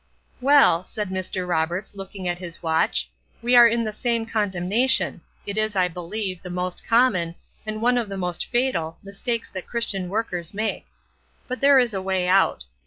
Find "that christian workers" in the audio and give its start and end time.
9.51-10.55